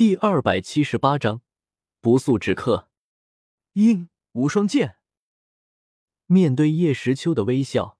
[0.00, 1.42] 第二百七十八章
[2.00, 2.88] 不速之客。
[3.74, 4.96] 鹰无双剑。
[6.24, 7.98] 面对叶时秋的微笑，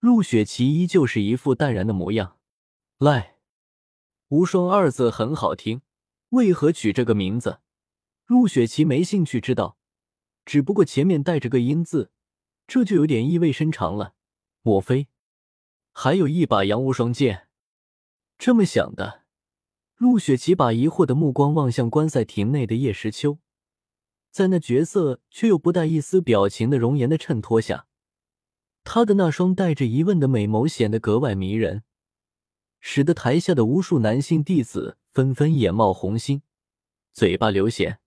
[0.00, 2.40] 陆雪琪依旧是一副淡然的模样。
[2.98, 3.36] 来，
[4.30, 5.82] 无双二字很好听，
[6.30, 7.60] 为何取这个名字？
[8.26, 9.78] 陆雪琪没兴趣知道，
[10.44, 12.10] 只不过前面带着个鹰字，
[12.66, 14.16] 这就有点意味深长了。
[14.62, 15.06] 莫非
[15.92, 17.46] 还有一把阳无双剑？
[18.36, 19.21] 这么想的，
[20.02, 23.38] 陆雪琪把疑惑的目光望向观赛亭内的叶时秋。
[24.32, 27.86] 在那绝色却又不带一丝表情的容颜的衬托下，
[28.82, 31.84] 他的那双带着疑问的美眸显得格外迷人，
[32.80, 36.42] 使得台下的无数男性弟子纷纷眼冒红星，
[37.12, 37.98] 嘴巴流涎。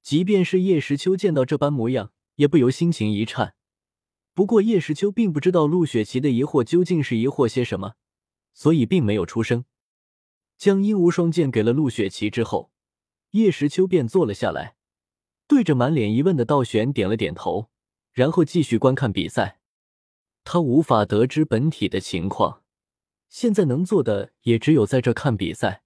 [0.00, 3.56] 即便是叶时秋见到这般模样，也不由心情一颤。
[4.34, 7.94] 不过叶时秋并不知道陆雪琪的疑惑究竟是疑惑些什么，
[8.54, 9.64] 所以并没有出声。
[10.58, 12.70] 将阴无双剑给了陆雪琪之后，
[13.30, 14.74] 叶时秋便坐了下来。
[15.46, 17.70] 对着满脸疑问的道玄点了点头，
[18.12, 19.60] 然后继续观看比赛。
[20.44, 22.62] 他无法得知本体的情况，
[23.28, 25.82] 现在能做的也只有在这看比赛，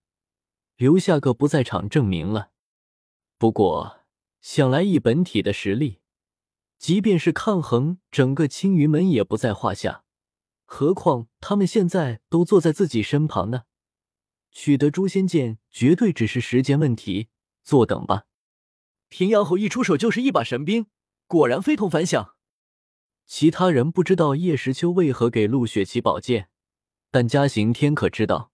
[0.76, 2.50] 留下个不在场证明了。
[3.38, 4.00] 不过
[4.40, 6.00] 想来以本体的实力，
[6.78, 10.04] 即便是抗衡整个青云门也不在话下。
[10.64, 13.64] 何况他们现在都坐在自己身旁呢，
[14.52, 17.28] 取得诛仙剑绝对只是时间问题。
[17.64, 18.24] 坐等吧。
[19.08, 20.86] 平阳侯一出手就是一把神兵，
[21.26, 22.34] 果然非同凡响。
[23.24, 26.48] 其他人不知道叶时秋为何给陆雪琪宝剑，
[27.10, 28.50] 但嘉行天可知道。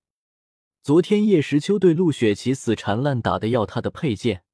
[0.82, 4.44] 昨天叶时秋对陆雪琪死缠烂打的要他的佩剑，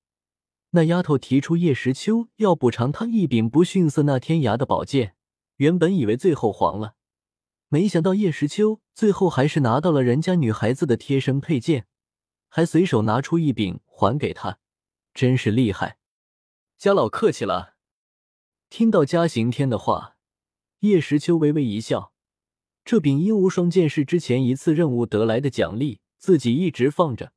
[0.70, 5.16] 那丫头提出叶时秋要补偿他一柄不逊色那天涯的宝剑，
[5.56, 6.94] 原本以为最后黄了，
[7.68, 11.86] 没想到叶时秋最后还是拿到了人家女孩子的贴身佩剑，
[12.48, 14.60] 还随手拿出一柄还给他。
[15.12, 15.98] 真是厉害，
[16.78, 17.74] 家老客气了。
[18.70, 20.16] 听到嘉行天的话，
[20.80, 22.12] 叶时秋微微一笑。
[22.84, 27.32] 这柄阴无双剑是之前一次任务得来的奖励，自己一直放着，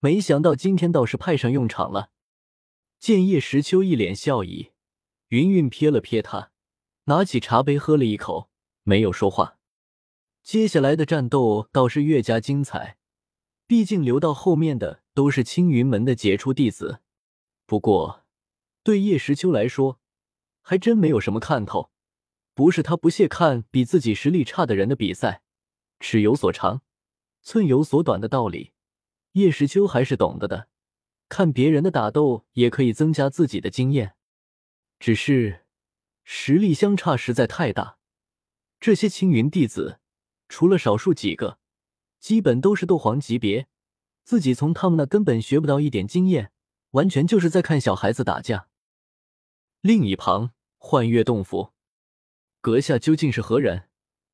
[0.00, 2.10] 没想到今天倒是派上用场了。
[2.98, 4.72] 见叶时秋一脸笑意，
[5.28, 6.50] 云云瞥了瞥他，
[7.04, 8.50] 拿起茶杯喝了一口，
[8.82, 9.59] 没有说话。
[10.50, 12.98] 接下来的战斗倒是越加精彩，
[13.68, 15.00] 毕竟留到后面的。
[15.14, 17.02] 都是青云门的杰出弟子，
[17.66, 18.24] 不过
[18.82, 20.00] 对叶时秋来说，
[20.60, 21.92] 还真没有什么看头。
[22.52, 25.42] 不是他不屑看比自己实力差的人的比赛，
[26.00, 26.82] 尺有所长，
[27.42, 28.72] 寸有所短的道理，
[29.34, 30.66] 叶时秋还是懂得的。
[31.28, 34.16] 看别人的打斗也可以增加自己的经验，
[34.98, 35.64] 只是
[36.24, 37.98] 实力相差实在太大。
[38.80, 40.00] 这些青云弟子，
[40.50, 41.58] 除了少数几个，
[42.18, 43.68] 基本都是斗皇级别。
[44.24, 46.50] 自己从他们那根本学不到一点经验，
[46.90, 48.68] 完全就是在看小孩子打架。
[49.80, 51.72] 另一旁，幻月洞府，
[52.60, 53.88] 阁下究竟是何人？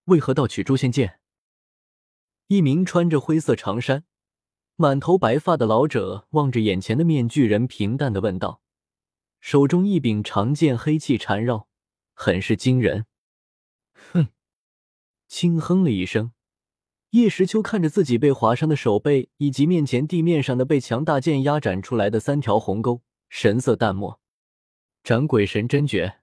[0.06, 1.20] 为何盗取诛仙剑？
[2.46, 4.04] 一名穿着灰色长衫、
[4.76, 8.62] 满头白发的老者望着眼前的面具人，平淡的问道，
[9.40, 11.68] 手中一柄长剑黑气缠绕，
[12.14, 13.04] 很是惊人。
[14.12, 14.28] 哼，
[15.36, 16.32] 轻哼了一声。
[17.10, 24.18] 叶时秋看着自己被划伤的手背，以及面前地面上的被强大剑压斩出来的三条鸿沟，神色淡漠。
[25.04, 26.20] 斩鬼神真诀。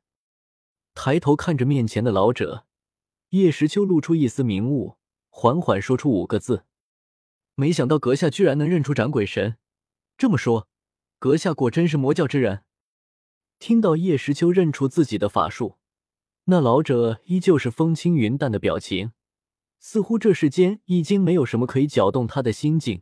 [0.96, 2.66] 抬头看着面前的老者，
[3.30, 4.98] 叶时秋露出一丝明悟，
[5.30, 6.66] 缓缓说出五个字
[7.54, 9.58] ：“没想到阁下居然能认出斩鬼神。
[10.18, 10.68] 这么说，
[11.20, 12.64] 阁下果真是魔教之人。”
[13.60, 15.78] 听到叶时秋认出自己的法术，
[16.46, 19.12] 那老者依旧是风轻云淡的表情。
[19.80, 23.02] 似乎这世间已经没有什么可以搅动他的心境，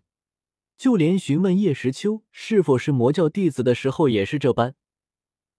[0.77, 4.73] 就连询问叶时秋是否是魔教弟子的时候也是这般，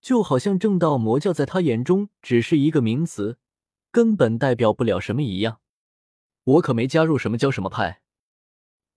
[0.01, 3.39] 就好像正道魔教在他眼中只是一个名词，
[3.93, 5.61] 根本代表不了什么一样。
[6.43, 8.03] 我可没加入什么教什么派，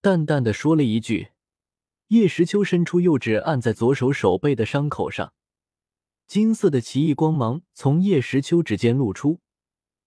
[0.01, 1.27] 淡淡的说了一句。
[2.07, 5.33] 叶时秋伸出右指按在左手手背的伤口上，
[6.27, 9.41] 金色的奇异光芒从叶时秋指尖露出，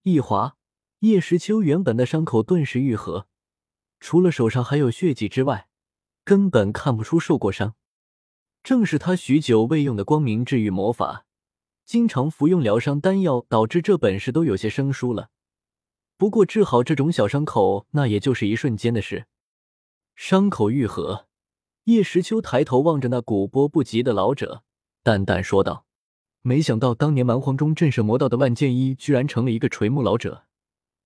[0.03, 0.57] 一划。
[1.01, 3.29] 叶时秋原本的伤口顿时愈合，
[4.01, 5.69] 除了手上还有血迹之外，
[6.25, 7.77] 根本看不出受过伤。
[8.65, 11.25] 正是他许久未用的光明治愈魔法，
[11.85, 15.31] 经常服用疗伤丹药，导致这本事都有些生疏了。
[16.17, 19.27] 不过治好这种小伤口，那也就是一瞬间的事。
[20.17, 21.29] 伤口愈合，
[21.85, 24.65] 叶时秋抬头望着那古波不及的老者，
[25.05, 25.87] 淡淡说道
[26.43, 30.47] ：“没想到当年蛮荒中震慑魔道的万剑一，居然成了一个垂暮老者。”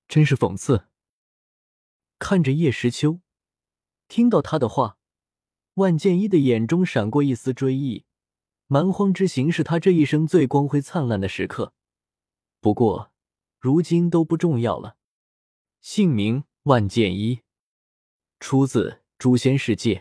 [0.08, 0.88] 真是讽刺。
[2.18, 3.20] 看着叶时秋，
[4.08, 4.98] 听到他的话，
[5.74, 8.04] 万剑一的眼中闪过一丝追忆，
[8.66, 11.72] 蛮荒之行是他这一生最光辉灿烂的时刻。
[12.60, 13.10] 不过，
[13.58, 14.98] 如今都不重要了。
[15.80, 17.40] 姓名：万剑一，
[18.38, 19.94] 出自《诛仙世界》，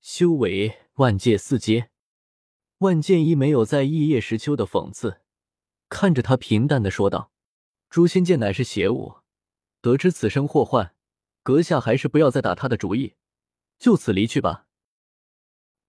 [0.00, 1.91] 修为万界四阶。
[2.82, 5.20] 万剑一没有在意叶时秋的讽刺，
[5.88, 7.30] 看着他平淡的说道
[7.88, 9.18] ：“诛仙剑乃是邪物，
[9.80, 10.92] 得知此生祸患，
[11.44, 13.14] 阁下还是不要再打他的主意，
[13.78, 14.66] 就此离去吧。”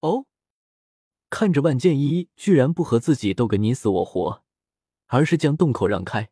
[0.01, 0.27] 哦，
[1.31, 4.43] 看着万剑一居然不和自己斗个你死我活，
[5.07, 6.29] 而是将洞口让开，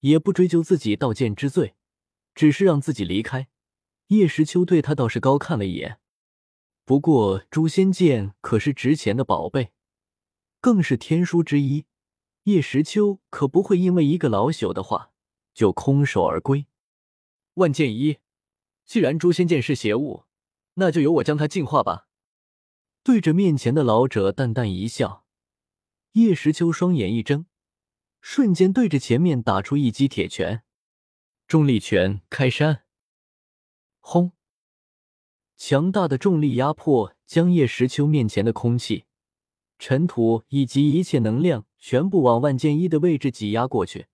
[0.00, 1.74] 也不追究自己盗剑之罪，
[2.34, 3.48] 只是让自己离开。
[4.08, 6.00] 叶时秋对他倒是高看了一眼，
[6.84, 9.72] 不过诛仙剑可是值钱的宝贝。
[10.62, 11.86] 更是天书之一，
[12.44, 15.10] 叶时秋可不会因为一个老朽的话
[15.52, 16.66] 就空手而归。
[17.54, 18.18] 万剑一，
[18.84, 20.22] 既然诛仙剑是邪物，
[20.74, 22.06] 那就由我将它净化吧。
[23.02, 25.26] 对着面前的老者淡淡一笑，
[26.12, 27.46] 叶时秋双眼一睁，
[28.20, 30.62] 瞬间对着前面打出一击铁拳，
[31.48, 32.84] 重力拳开山。
[33.98, 34.30] 轰！
[35.56, 39.06] 强大的重力压迫将叶时秋面前的空气。
[39.82, 44.06] 尘土以及一切能量全部往万剑一的位置挤压过去，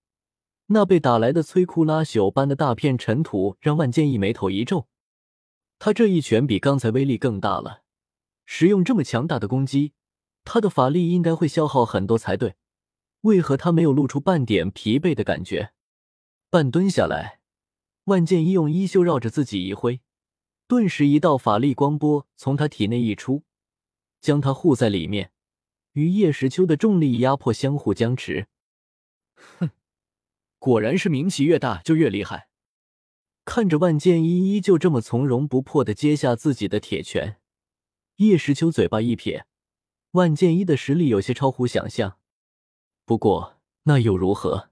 [0.69, 4.89] 那被打来的摧枯拉朽般的大片尘土让万剑一眉头一皱。
[5.79, 7.83] 他这一拳比刚才威力更大了，
[8.47, 9.93] 使用这么强大的攻击，
[10.43, 12.55] 他的法力应该会消耗很多才对。
[13.21, 15.75] 为何他没有露出半点疲惫的感觉？
[16.49, 17.41] 半蹲下来，
[18.05, 20.01] 万剑一用衣袖绕着自己一挥，
[20.67, 23.43] 顿时一道法力光波从他体内溢出，
[24.23, 25.31] 将他护在里面。
[25.93, 28.47] 与叶时秋的重力压迫相互僵持，
[29.35, 29.71] 哼，
[30.59, 32.49] 果然是名气越大就越厉害。
[33.45, 37.39] 看着万剑一依旧这么从容不迫的接下自己的铁拳，
[38.17, 39.47] 叶时秋嘴巴一撇，
[40.11, 42.19] 万剑一的实力有些超乎想象。
[43.05, 44.71] 不过那又如何？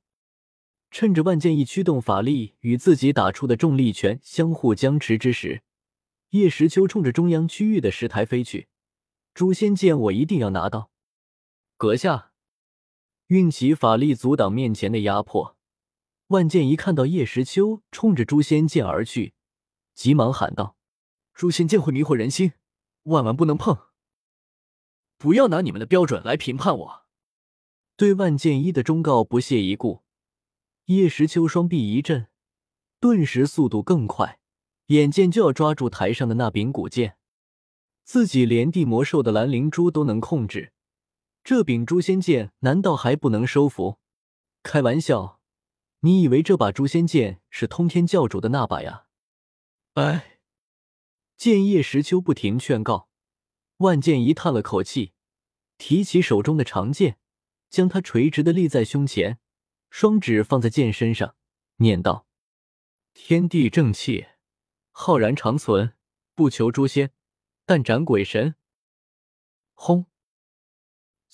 [0.90, 5.62] 趁着万剑一驱动法力与自己打出的重力拳相互僵持之时，
[6.30, 8.68] 叶时秋冲着中央区域的石台飞去。
[9.34, 10.90] 诛仙剑我一定要拿到！
[11.78, 12.32] 阁下，
[13.26, 15.58] 运起法力阻挡面前的压迫。
[16.28, 19.34] 万剑一看到叶时秋冲着诛仙剑而去，
[19.94, 20.78] 急忙喊道
[21.34, 22.54] ：“诛仙剑会迷惑人心，
[23.02, 23.88] 万万不能碰！
[25.18, 27.02] 不要拿你们的标准来评判我。”
[27.94, 30.02] 对万剑一的忠告不屑一顾，
[30.86, 32.28] 叶时秋双臂一震，
[32.98, 34.40] 顿时速度更快，
[34.86, 37.18] 眼见就要抓住台上的那柄古剑。
[38.02, 40.72] 自己连地魔兽的蓝灵珠都能控制。
[41.46, 44.00] 这柄诛仙剑难道还不能收服？
[44.64, 45.40] 开玩笑，
[46.00, 49.06] 你以为这把诛仙剑是通天教主的那把呀？
[49.94, 50.40] 哎，
[51.36, 53.08] 剑叶时秋不停劝告，
[53.76, 55.12] 万剑一叹了口气，
[55.78, 57.16] 提起手中的长剑，
[57.70, 59.38] 将它垂直的立在胸前，
[59.88, 61.36] 双指放在剑身上，
[61.76, 62.26] 念道
[63.14, 64.26] ：“天地正气，
[64.90, 65.94] 浩然长存，
[66.34, 67.12] 不求诛仙，
[67.64, 68.56] 但斩鬼神。”
[69.74, 70.06] 轰！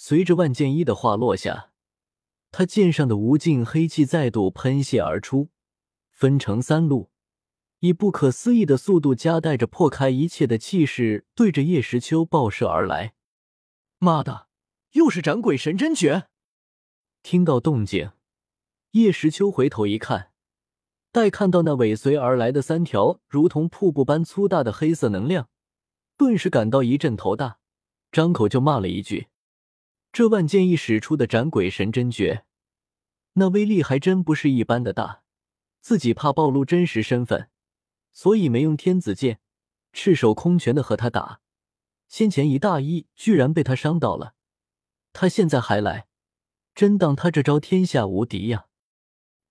[0.04, 1.70] 随着万剑一的话落下，
[2.50, 5.50] 他剑上的无尽黑气再度喷泄而出，
[6.10, 7.12] 分成三路，
[7.78, 13.14] 以不可思议的速度夹带着破开一切的气势，对着叶时秋爆射而来。
[13.99, 14.48] 妈的，
[14.94, 16.26] 又是斩鬼神真诀！
[17.22, 18.10] 听到动静，
[18.91, 20.32] 叶时秋回头一看，
[21.12, 25.48] 待看到那尾随而来的三条如同瀑布般粗大的黑色能量，
[26.17, 27.60] 顿时感到一阵头大，
[28.10, 29.29] 张口就骂了一句。
[30.12, 32.44] 这万剑一使出的斩鬼神真诀，
[33.32, 35.22] 那威力还真不是一般的大。
[35.81, 37.48] 自己怕暴露真实身份，
[38.12, 39.40] 所以没用天子剑，
[39.92, 41.40] 赤手空拳的和他打。
[42.08, 44.34] 先前一大意居然被他伤到了，
[45.14, 46.08] 他现在还来，
[46.74, 48.66] 真当他这招天下无敌呀？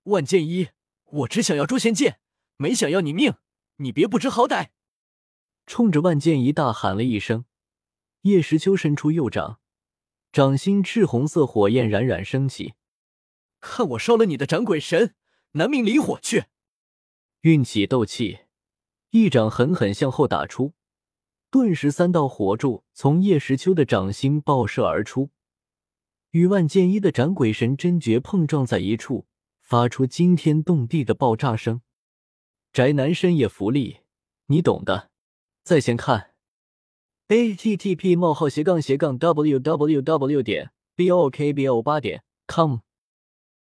[0.03, 0.69] 万剑一，
[1.05, 2.19] 我只想要诛仙剑，
[2.57, 3.33] 没想要你命，
[3.77, 4.69] 你别不知好歹！
[5.65, 7.45] 冲着万剑一大喊了一声，
[8.21, 9.60] 叶时秋伸出右掌。
[10.31, 12.75] 掌心赤红色火焰冉冉升起，
[13.59, 15.13] 看我烧了你的斩鬼神！
[15.53, 16.45] 南冥离火去！
[17.41, 18.39] 运起斗气，
[19.09, 20.73] 一掌狠狠向后打出，
[21.49, 25.31] 顿时三道火柱从叶时秋的掌心爆射而出，
[26.29, 29.27] 与万剑一的斩鬼神真诀碰撞在一处，
[29.59, 31.81] 发出惊天动地的爆炸声。
[32.71, 33.97] 宅男深夜福利，
[34.45, 35.11] 你懂的，
[35.63, 36.30] 在线看。
[37.33, 40.43] A t t p: 冒号斜杠斜杠 w w w.
[40.43, 42.79] 点 b o k b o 八点 com